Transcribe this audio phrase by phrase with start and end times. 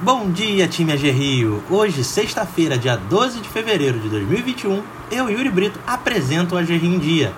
[0.00, 1.60] Bom dia, time AG Rio!
[1.68, 7.00] Hoje, sexta-feira, dia 12 de fevereiro de 2021, eu, Yuri Brito, apresento o AG em
[7.00, 7.32] Dia.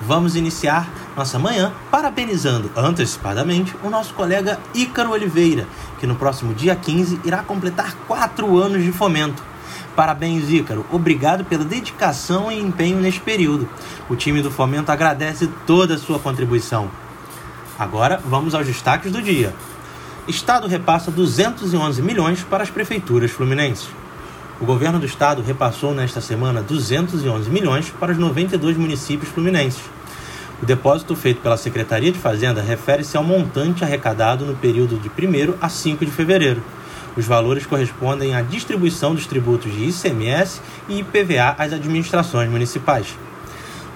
[0.00, 5.68] Vamos iniciar nossa manhã parabenizando antecipadamente o nosso colega Ícaro Oliveira,
[6.00, 9.42] que no próximo dia 15 irá completar 4 anos de fomento.
[9.94, 10.86] Parabéns, Ícaro.
[10.90, 13.68] Obrigado pela dedicação e empenho neste período.
[14.08, 16.90] O time do Fomento agradece toda a sua contribuição.
[17.78, 19.54] Agora, vamos aos destaques do dia.
[20.28, 23.88] Estado repassa 211 milhões para as prefeituras fluminenses.
[24.60, 29.82] O governo do estado repassou nesta semana 211 milhões para os 92 municípios fluminenses.
[30.62, 35.54] O depósito feito pela Secretaria de Fazenda refere-se ao montante arrecadado no período de 1
[35.60, 36.62] a 5 de fevereiro
[37.16, 43.16] os valores correspondem à distribuição dos tributos de ICMS e IPVA às administrações municipais.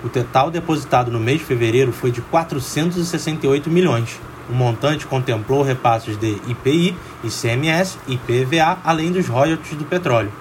[0.02, 4.18] O total depositado no mês de fevereiro foi de 468 milhões.
[4.50, 10.32] O montante contemplou repasses de IPI, ICMS e IPVA, além dos royalties do petróleo.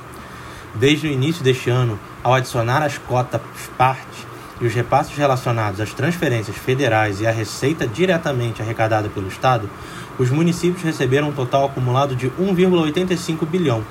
[0.73, 3.39] Desde o início deste ano, ao adicionar as cotas
[3.77, 4.27] parte
[4.59, 9.69] e os repasses relacionados às transferências federais e à receita diretamente arrecadada pelo Estado,
[10.17, 13.83] os municípios receberam um total acumulado de 1,85 bilhão.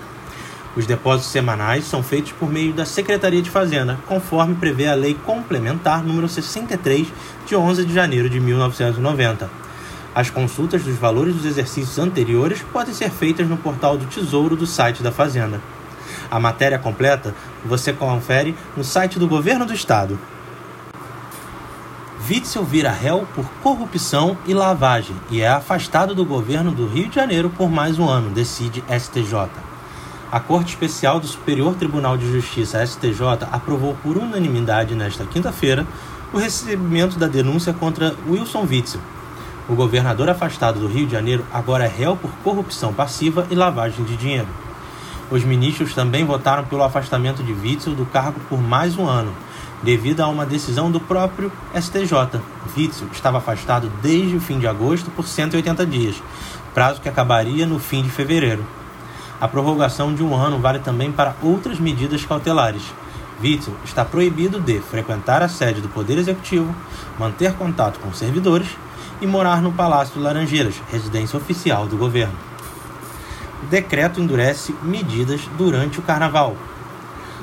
[0.74, 5.14] Os depósitos semanais são feitos por meio da Secretaria de Fazenda, conforme prevê a Lei
[5.14, 7.06] Complementar número 63
[7.46, 9.67] de 11 de janeiro de 1990.
[10.18, 14.66] As consultas dos valores dos exercícios anteriores podem ser feitas no portal do Tesouro do
[14.66, 15.62] site da Fazenda.
[16.28, 17.32] A matéria completa
[17.64, 20.18] você confere no site do Governo do Estado.
[22.28, 27.14] Witzel vira réu por corrupção e lavagem e é afastado do governo do Rio de
[27.14, 29.48] Janeiro por mais um ano, decide STJ.
[30.32, 35.86] A Corte Especial do Superior Tribunal de Justiça, STJ, aprovou por unanimidade nesta quinta-feira
[36.32, 39.00] o recebimento da denúncia contra Wilson Witzel.
[39.68, 44.02] O governador afastado do Rio de Janeiro agora é réu por corrupção passiva e lavagem
[44.02, 44.48] de dinheiro.
[45.30, 49.30] Os ministros também votaram pelo afastamento de Witzel do cargo por mais um ano,
[49.82, 52.40] devido a uma decisão do próprio STJ.
[52.74, 56.16] Witzel estava afastado desde o fim de agosto por 180 dias,
[56.72, 58.64] prazo que acabaria no fim de fevereiro.
[59.38, 62.82] A prorrogação de um ano vale também para outras medidas cautelares.
[63.42, 66.74] Witzel está proibido de frequentar a sede do Poder Executivo,
[67.18, 68.68] manter contato com servidores
[69.20, 72.36] e morar no Palácio Laranjeiras, residência oficial do governo.
[73.62, 76.56] O decreto endurece medidas durante o carnaval,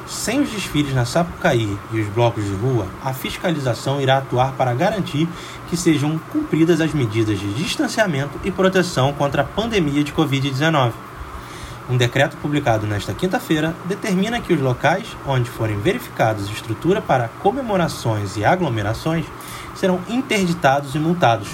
[0.07, 4.73] sem os desfiles na Sapucaí e os blocos de rua, a fiscalização irá atuar para
[4.73, 5.27] garantir
[5.67, 10.91] que sejam cumpridas as medidas de distanciamento e proteção contra a pandemia de Covid-19.
[11.89, 18.37] Um decreto publicado nesta quinta-feira determina que os locais onde forem verificados estrutura para comemorações
[18.37, 19.25] e aglomerações
[19.75, 21.49] serão interditados e multados,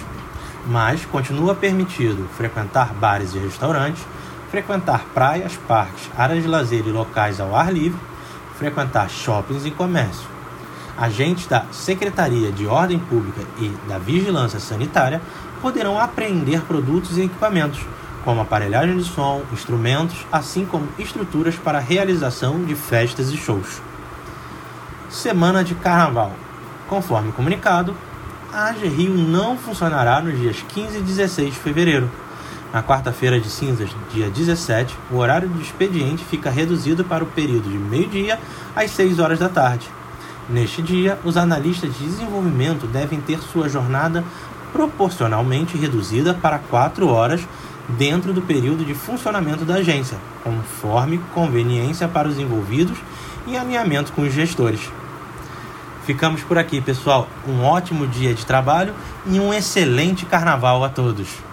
[0.67, 4.03] mas continua permitido frequentar bares e restaurantes,
[4.49, 8.11] frequentar praias, parques, áreas de lazer e locais ao ar livre
[8.61, 10.29] frequentar shoppings e comércio.
[10.95, 15.19] Agentes da Secretaria de Ordem Pública e da Vigilância Sanitária
[15.59, 17.79] poderão apreender produtos e equipamentos,
[18.23, 23.81] como aparelhagem de som, instrumentos, assim como estruturas para realização de festas e shows.
[25.09, 26.33] Semana de Carnaval.
[26.87, 27.95] Conforme comunicado,
[28.53, 32.09] a AG Rio não funcionará nos dias 15 e 16 de fevereiro
[32.73, 37.69] na quarta-feira de cinzas, dia 17, o horário do expediente fica reduzido para o período
[37.69, 38.39] de meio-dia
[38.75, 39.89] às 6 horas da tarde.
[40.49, 44.23] Neste dia, os analistas de desenvolvimento devem ter sua jornada
[44.71, 47.41] proporcionalmente reduzida para 4 horas
[47.89, 52.97] dentro do período de funcionamento da agência, conforme conveniência para os envolvidos
[53.47, 54.89] e alinhamento com os gestores.
[56.05, 57.27] Ficamos por aqui, pessoal.
[57.47, 58.93] Um ótimo dia de trabalho
[59.25, 61.50] e um excelente carnaval a todos.